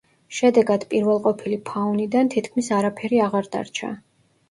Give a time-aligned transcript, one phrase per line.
[0.37, 3.97] შედეგად პირველყოფილი ფაუნიდან თითქმის არაფერი აღარ დარჩა.